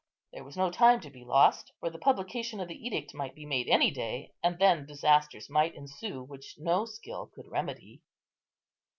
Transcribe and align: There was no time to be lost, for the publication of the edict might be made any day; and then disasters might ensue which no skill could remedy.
There 0.33 0.43
was 0.43 0.57
no 0.57 0.71
time 0.71 0.99
to 1.01 1.11
be 1.11 1.23
lost, 1.23 1.73
for 1.79 1.91
the 1.91 1.99
publication 1.99 2.59
of 2.59 2.67
the 2.67 2.87
edict 2.87 3.13
might 3.13 3.35
be 3.35 3.45
made 3.45 3.67
any 3.67 3.91
day; 3.91 4.33
and 4.41 4.57
then 4.57 4.87
disasters 4.87 5.47
might 5.47 5.75
ensue 5.75 6.23
which 6.23 6.55
no 6.57 6.85
skill 6.85 7.27
could 7.27 7.45
remedy. 7.47 8.01